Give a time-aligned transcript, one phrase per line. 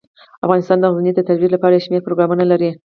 [0.45, 2.69] افغانستان د غزني د ترویج لپاره یو شمیر پروګرامونه لري.